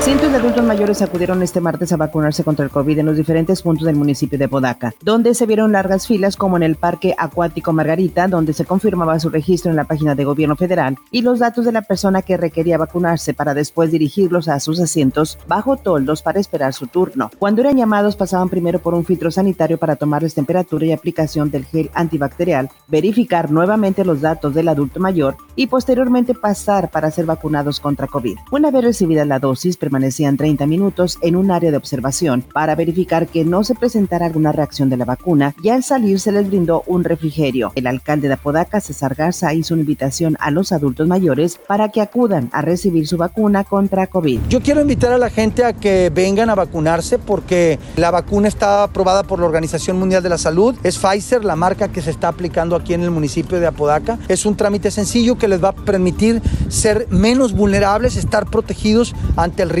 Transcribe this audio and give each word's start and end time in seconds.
Cientos 0.00 0.32
de 0.32 0.38
adultos 0.38 0.64
mayores 0.64 1.02
acudieron 1.02 1.42
este 1.42 1.60
martes 1.60 1.92
a 1.92 1.98
vacunarse 1.98 2.42
contra 2.42 2.64
el 2.64 2.70
COVID 2.70 2.98
en 2.98 3.06
los 3.06 3.18
diferentes 3.18 3.60
puntos 3.60 3.84
del 3.84 3.96
municipio 3.96 4.38
de 4.38 4.48
Podaca, 4.48 4.94
donde 5.02 5.34
se 5.34 5.44
vieron 5.44 5.72
largas 5.72 6.06
filas 6.06 6.36
como 6.36 6.56
en 6.56 6.62
el 6.62 6.76
Parque 6.76 7.14
Acuático 7.18 7.74
Margarita, 7.74 8.26
donde 8.26 8.54
se 8.54 8.64
confirmaba 8.64 9.20
su 9.20 9.28
registro 9.28 9.70
en 9.70 9.76
la 9.76 9.84
página 9.84 10.14
de 10.14 10.24
gobierno 10.24 10.56
federal 10.56 10.96
y 11.10 11.20
los 11.20 11.38
datos 11.38 11.66
de 11.66 11.72
la 11.72 11.82
persona 11.82 12.22
que 12.22 12.38
requería 12.38 12.78
vacunarse 12.78 13.34
para 13.34 13.52
después 13.52 13.92
dirigirlos 13.92 14.48
a 14.48 14.58
sus 14.58 14.80
asientos 14.80 15.38
bajo 15.46 15.76
toldos 15.76 16.22
para 16.22 16.40
esperar 16.40 16.72
su 16.72 16.86
turno. 16.86 17.30
Cuando 17.38 17.60
eran 17.60 17.76
llamados 17.76 18.16
pasaban 18.16 18.48
primero 18.48 18.78
por 18.78 18.94
un 18.94 19.04
filtro 19.04 19.30
sanitario 19.30 19.76
para 19.76 19.96
tomarles 19.96 20.32
temperatura 20.32 20.86
y 20.86 20.92
aplicación 20.92 21.50
del 21.50 21.66
gel 21.66 21.90
antibacterial, 21.92 22.70
verificar 22.88 23.50
nuevamente 23.50 24.06
los 24.06 24.22
datos 24.22 24.54
del 24.54 24.68
adulto 24.68 24.98
mayor 24.98 25.36
y 25.56 25.66
posteriormente 25.66 26.32
pasar 26.32 26.90
para 26.90 27.10
ser 27.10 27.26
vacunados 27.26 27.80
contra 27.80 28.06
COVID. 28.06 28.38
Una 28.50 28.70
vez 28.70 28.82
recibida 28.82 29.26
la 29.26 29.38
dosis, 29.38 29.76
permanecían 29.90 30.36
30 30.36 30.68
minutos 30.68 31.18
en 31.20 31.34
un 31.34 31.50
área 31.50 31.72
de 31.72 31.76
observación 31.76 32.44
para 32.54 32.76
verificar 32.76 33.26
que 33.26 33.44
no 33.44 33.64
se 33.64 33.74
presentara 33.74 34.26
alguna 34.26 34.52
reacción 34.52 34.88
de 34.88 34.96
la 34.96 35.04
vacuna 35.04 35.52
y 35.64 35.70
al 35.70 35.82
salir 35.82 36.20
se 36.20 36.30
les 36.30 36.46
brindó 36.46 36.84
un 36.86 37.02
refrigerio. 37.02 37.72
El 37.74 37.88
alcalde 37.88 38.28
de 38.28 38.34
Apodaca, 38.34 38.80
César 38.80 39.16
Garza, 39.16 39.52
hizo 39.52 39.74
una 39.74 39.80
invitación 39.80 40.36
a 40.38 40.52
los 40.52 40.70
adultos 40.70 41.08
mayores 41.08 41.58
para 41.66 41.88
que 41.88 42.00
acudan 42.00 42.50
a 42.52 42.62
recibir 42.62 43.08
su 43.08 43.16
vacuna 43.16 43.64
contra 43.64 44.06
COVID. 44.06 44.42
Yo 44.48 44.60
quiero 44.60 44.80
invitar 44.80 45.12
a 45.12 45.18
la 45.18 45.28
gente 45.28 45.64
a 45.64 45.72
que 45.72 46.12
vengan 46.14 46.50
a 46.50 46.54
vacunarse 46.54 47.18
porque 47.18 47.80
la 47.96 48.12
vacuna 48.12 48.46
está 48.46 48.84
aprobada 48.84 49.24
por 49.24 49.40
la 49.40 49.46
Organización 49.46 49.98
Mundial 49.98 50.22
de 50.22 50.28
la 50.28 50.38
Salud. 50.38 50.76
Es 50.84 50.98
Pfizer, 50.98 51.44
la 51.44 51.56
marca 51.56 51.88
que 51.88 52.00
se 52.00 52.12
está 52.12 52.28
aplicando 52.28 52.76
aquí 52.76 52.94
en 52.94 53.02
el 53.02 53.10
municipio 53.10 53.58
de 53.58 53.66
Apodaca. 53.66 54.20
Es 54.28 54.46
un 54.46 54.54
trámite 54.54 54.92
sencillo 54.92 55.36
que 55.36 55.48
les 55.48 55.62
va 55.62 55.70
a 55.70 55.74
permitir 55.74 56.40
ser 56.68 57.08
menos 57.10 57.54
vulnerables, 57.54 58.14
estar 58.14 58.46
protegidos 58.46 59.16
ante 59.36 59.64
el 59.64 59.70
riesgo 59.70 59.79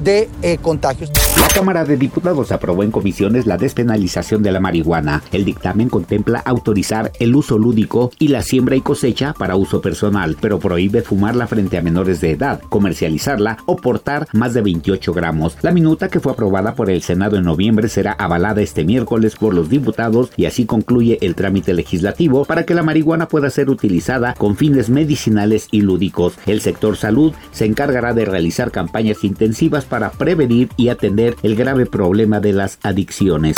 de 0.00 0.28
eh, 0.42 0.58
contagios. 0.58 1.10
La 1.46 1.60
Cámara 1.60 1.84
de 1.84 1.96
Diputados 1.96 2.50
aprobó 2.50 2.82
en 2.82 2.90
comisiones 2.90 3.46
la 3.46 3.56
despenalización 3.56 4.42
de 4.42 4.50
la 4.50 4.58
marihuana. 4.60 5.22
El 5.32 5.44
dictamen 5.44 5.88
contempla 5.88 6.40
autorizar 6.40 7.12
el 7.20 7.34
uso 7.36 7.56
lúdico 7.56 8.10
y 8.18 8.28
la 8.28 8.42
siembra 8.42 8.74
y 8.74 8.80
cosecha 8.80 9.32
para 9.32 9.56
uso 9.56 9.80
personal, 9.80 10.36
pero 10.40 10.58
prohíbe 10.58 11.02
fumarla 11.02 11.46
frente 11.46 11.78
a 11.78 11.82
menores 11.82 12.20
de 12.20 12.32
edad, 12.32 12.60
comercializarla 12.68 13.58
o 13.64 13.76
portar 13.76 14.26
más 14.32 14.54
de 14.54 14.60
28 14.60 15.14
gramos. 15.14 15.56
La 15.62 15.70
minuta 15.70 16.08
que 16.08 16.20
fue 16.20 16.32
aprobada 16.32 16.74
por 16.74 16.90
el 16.90 17.00
Senado 17.00 17.36
en 17.36 17.44
noviembre 17.44 17.88
será 17.88 18.12
avalada 18.12 18.60
este 18.60 18.84
miércoles 18.84 19.36
por 19.36 19.54
los 19.54 19.70
diputados 19.70 20.32
y 20.36 20.46
así 20.46 20.66
concluye 20.66 21.16
el 21.22 21.36
trámite 21.36 21.72
legislativo 21.72 22.44
para 22.44 22.66
que 22.66 22.74
la 22.74 22.82
marihuana 22.82 23.28
pueda 23.28 23.48
ser 23.50 23.70
utilizada 23.70 24.34
con 24.34 24.56
fines 24.56 24.90
medicinales 24.90 25.68
y 25.70 25.82
lúdicos. 25.82 26.34
El 26.44 26.60
sector 26.60 26.96
salud 26.96 27.32
se 27.52 27.64
encargará 27.64 28.12
de 28.14 28.24
realizar 28.24 28.72
campañas 28.72 29.22
intensivas 29.22 29.84
para 29.84 30.10
prevenir 30.10 30.68
y 30.76 30.88
atender 30.88 31.35
el 31.42 31.56
grave 31.56 31.86
problema 31.86 32.40
de 32.40 32.52
las 32.52 32.78
adicciones. 32.82 33.56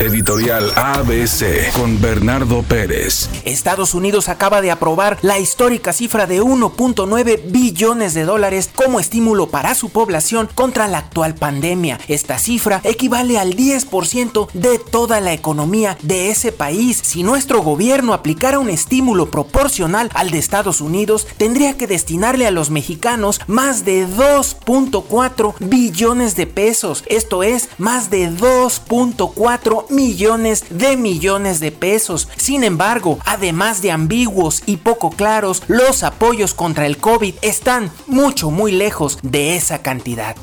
Editorial 0.00 0.72
ABC 0.74 1.72
con 1.72 2.00
Bernardo 2.00 2.62
Pérez. 2.62 3.28
Estados 3.44 3.94
Unidos 3.94 4.28
acaba 4.28 4.60
de 4.60 4.72
aprobar 4.72 5.18
la 5.22 5.38
histórica 5.38 5.92
cifra 5.92 6.26
de 6.26 6.42
1.9 6.42 7.52
billones 7.52 8.12
de 8.12 8.24
dólares 8.24 8.70
como 8.74 8.98
estímulo 8.98 9.50
para 9.50 9.74
su 9.76 9.90
población 9.90 10.48
contra 10.52 10.88
la 10.88 10.98
actual 10.98 11.36
pandemia. 11.36 12.00
Esta 12.08 12.38
cifra 12.38 12.80
equivale 12.82 13.38
al 13.38 13.54
10% 13.54 14.48
de 14.52 14.78
toda 14.78 15.20
la 15.20 15.32
economía 15.32 15.96
de 16.02 16.30
ese 16.30 16.50
país. 16.50 17.00
Si 17.02 17.22
nuestro 17.22 17.62
gobierno 17.62 18.14
aplicara 18.14 18.58
un 18.58 18.70
estímulo 18.70 19.30
proporcional 19.30 20.10
al 20.14 20.30
de 20.30 20.38
Estados 20.38 20.80
Unidos, 20.80 21.28
tendría 21.36 21.76
que 21.76 21.86
destinarle 21.86 22.46
a 22.48 22.50
los 22.50 22.70
mexicanos 22.70 23.40
más 23.46 23.84
de 23.84 24.08
2.4 24.08 25.54
billones 25.60 26.34
de 26.34 26.46
pesos. 26.48 27.03
Esto 27.06 27.42
es 27.42 27.68
más 27.78 28.10
de 28.10 28.30
2.4 28.30 29.90
millones 29.90 30.64
de 30.70 30.96
millones 30.96 31.60
de 31.60 31.72
pesos. 31.72 32.28
Sin 32.36 32.64
embargo, 32.64 33.18
además 33.24 33.82
de 33.82 33.90
ambiguos 33.90 34.62
y 34.66 34.78
poco 34.78 35.10
claros, 35.10 35.62
los 35.68 36.02
apoyos 36.02 36.54
contra 36.54 36.86
el 36.86 36.98
COVID 36.98 37.34
están 37.42 37.90
mucho 38.06 38.50
muy 38.50 38.72
lejos 38.72 39.18
de 39.22 39.56
esa 39.56 39.82
cantidad. 39.82 40.36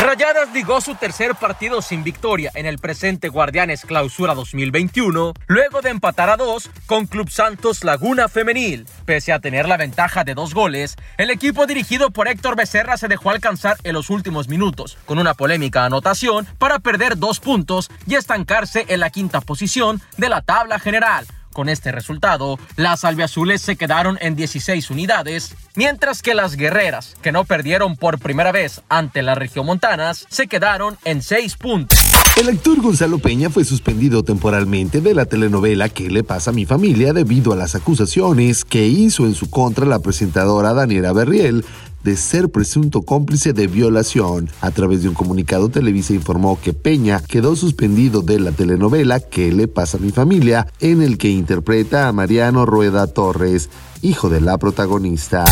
Rayadas 0.00 0.50
ligó 0.54 0.80
su 0.80 0.94
tercer 0.94 1.34
partido 1.34 1.82
sin 1.82 2.02
victoria 2.02 2.50
en 2.54 2.64
el 2.64 2.78
presente 2.78 3.28
Guardianes 3.28 3.84
Clausura 3.84 4.34
2021, 4.34 5.34
luego 5.46 5.82
de 5.82 5.90
empatar 5.90 6.30
a 6.30 6.38
dos 6.38 6.70
con 6.86 7.06
Club 7.06 7.28
Santos 7.28 7.84
Laguna 7.84 8.28
Femenil. 8.28 8.86
Pese 9.04 9.30
a 9.30 9.40
tener 9.40 9.68
la 9.68 9.76
ventaja 9.76 10.24
de 10.24 10.34
dos 10.34 10.54
goles, 10.54 10.96
el 11.18 11.28
equipo 11.28 11.66
dirigido 11.66 12.10
por 12.10 12.28
Héctor 12.28 12.56
Becerra 12.56 12.96
se 12.96 13.08
dejó 13.08 13.28
alcanzar 13.28 13.76
en 13.84 13.92
los 13.92 14.08
últimos 14.08 14.48
minutos, 14.48 14.96
con 15.04 15.18
una 15.18 15.34
polémica 15.34 15.84
anotación 15.84 16.46
para 16.58 16.78
perder 16.78 17.18
dos 17.18 17.38
puntos 17.38 17.90
y 18.06 18.14
estancarse 18.14 18.86
en 18.88 19.00
la 19.00 19.10
quinta 19.10 19.42
posición 19.42 20.00
de 20.16 20.30
la 20.30 20.40
tabla 20.40 20.78
general. 20.78 21.26
Con 21.60 21.68
este 21.68 21.92
resultado, 21.92 22.58
las 22.76 23.04
albiazules 23.04 23.60
se 23.60 23.76
quedaron 23.76 24.16
en 24.22 24.34
16 24.34 24.88
unidades, 24.88 25.54
mientras 25.74 26.22
que 26.22 26.34
las 26.34 26.56
guerreras, 26.56 27.18
que 27.20 27.32
no 27.32 27.44
perdieron 27.44 27.98
por 27.98 28.18
primera 28.18 28.50
vez 28.50 28.80
ante 28.88 29.20
las 29.20 29.36
regiomontanas, 29.36 30.24
se 30.30 30.46
quedaron 30.46 30.96
en 31.04 31.20
6 31.20 31.56
puntos. 31.58 31.99
El 32.36 32.48
actor 32.48 32.80
Gonzalo 32.80 33.18
Peña 33.18 33.50
fue 33.50 33.64
suspendido 33.64 34.22
temporalmente 34.22 35.02
de 35.02 35.14
la 35.14 35.26
telenovela 35.26 35.90
¿Qué 35.90 36.08
le 36.08 36.24
pasa 36.24 36.50
a 36.50 36.54
mi 36.54 36.64
familia? 36.64 37.12
debido 37.12 37.52
a 37.52 37.56
las 37.56 37.74
acusaciones 37.74 38.64
que 38.64 38.86
hizo 38.86 39.26
en 39.26 39.34
su 39.34 39.50
contra 39.50 39.84
la 39.84 39.98
presentadora 39.98 40.72
Daniela 40.72 41.12
Berriel 41.12 41.64
de 42.02 42.16
ser 42.16 42.48
presunto 42.48 43.02
cómplice 43.02 43.52
de 43.52 43.66
violación. 43.66 44.48
A 44.62 44.70
través 44.70 45.02
de 45.02 45.10
un 45.10 45.14
comunicado, 45.14 45.68
Televisa 45.68 46.14
informó 46.14 46.58
que 46.58 46.72
Peña 46.72 47.20
quedó 47.22 47.56
suspendido 47.56 48.22
de 48.22 48.40
la 48.40 48.52
telenovela 48.52 49.20
¿Qué 49.20 49.52
le 49.52 49.68
pasa 49.68 49.98
a 49.98 50.00
mi 50.00 50.10
familia? 50.10 50.66
en 50.80 51.02
el 51.02 51.18
que 51.18 51.28
interpreta 51.28 52.08
a 52.08 52.12
Mariano 52.12 52.64
Rueda 52.64 53.06
Torres, 53.06 53.68
hijo 54.02 54.28
de 54.28 54.40
la 54.40 54.58
protagonista. 54.58 55.44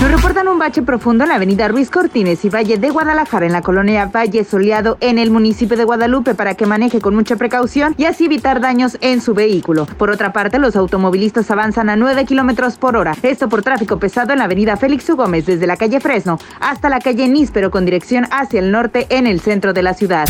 Nos 0.00 0.10
reportan 0.10 0.46
un 0.48 0.58
bache 0.58 0.82
profundo 0.82 1.24
en 1.24 1.30
la 1.30 1.36
avenida 1.36 1.66
Ruiz 1.66 1.90
Cortines 1.90 2.44
y 2.44 2.50
Valle 2.50 2.78
de 2.78 2.90
Guadalajara, 2.90 3.46
en 3.46 3.52
la 3.52 3.62
colonia 3.62 4.06
Valle 4.06 4.44
Soleado, 4.44 4.98
en 5.00 5.18
el 5.18 5.30
municipio 5.30 5.76
de 5.76 5.84
Guadalupe, 5.84 6.34
para 6.34 6.54
que 6.54 6.66
maneje 6.66 7.00
con 7.00 7.14
mucha 7.14 7.36
precaución 7.36 7.94
y 7.96 8.04
así 8.04 8.26
evitar 8.26 8.60
daños 8.60 8.98
en 9.00 9.20
su 9.20 9.34
vehículo. 9.34 9.86
Por 9.86 10.10
otra 10.10 10.32
parte, 10.32 10.58
los 10.58 10.76
automovilistas 10.76 11.50
avanzan 11.50 11.88
a 11.88 11.96
9 11.96 12.26
kilómetros 12.26 12.76
por 12.76 12.96
hora. 12.96 13.16
Esto 13.22 13.48
por 13.48 13.62
tráfico 13.62 13.98
pesado 13.98 14.32
en 14.32 14.38
la 14.38 14.44
avenida 14.44 14.76
Félix 14.76 15.08
U. 15.10 15.16
Gómez, 15.16 15.46
desde 15.46 15.66
la 15.66 15.76
calle 15.76 16.00
Fresno 16.00 16.38
hasta 16.60 16.88
la 16.88 17.00
calle 17.00 17.26
Níspero, 17.26 17.70
con 17.70 17.84
dirección 17.84 18.26
hacia 18.30 18.60
el 18.60 18.70
norte 18.70 19.06
en 19.10 19.26
el 19.26 19.40
centro 19.40 19.72
de 19.72 19.82
la 19.82 19.94
ciudad. 19.94 20.26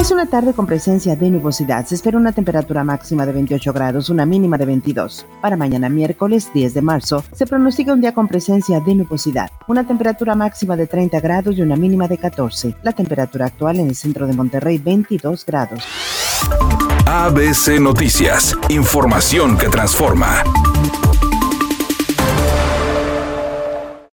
Es 0.00 0.10
una 0.10 0.24
tarde 0.24 0.54
con 0.54 0.66
presencia 0.66 1.16
de 1.16 1.30
nubosidad. 1.30 1.84
Se 1.84 1.94
espera 1.94 2.16
una 2.16 2.32
temperatura 2.32 2.82
máxima 2.82 3.26
de 3.26 3.32
28 3.32 3.72
grados, 3.74 4.08
una 4.08 4.24
mínima 4.24 4.56
de 4.56 4.64
22. 4.64 5.26
Para 5.42 5.56
mañana 5.56 5.90
miércoles 5.90 6.50
10 6.54 6.72
de 6.72 6.82
se 7.32 7.46
pronostica 7.46 7.92
un 7.92 8.00
día 8.00 8.14
con 8.14 8.28
presencia 8.28 8.80
de 8.80 8.94
nubosidad. 8.94 9.50
Una 9.66 9.86
temperatura 9.86 10.34
máxima 10.34 10.76
de 10.76 10.86
30 10.86 11.20
grados 11.20 11.58
y 11.58 11.62
una 11.62 11.76
mínima 11.76 12.08
de 12.08 12.18
14. 12.18 12.76
La 12.82 12.92
temperatura 12.92 13.46
actual 13.46 13.80
en 13.80 13.88
el 13.88 13.94
centro 13.94 14.26
de 14.26 14.32
Monterrey 14.32 14.78
22 14.78 15.44
grados. 15.44 15.84
ABC 17.06 17.80
Noticias. 17.80 18.56
Información 18.68 19.58
que 19.58 19.68
transforma. 19.68 20.42